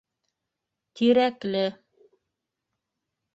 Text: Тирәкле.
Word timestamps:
Тирәкле. 0.99 1.61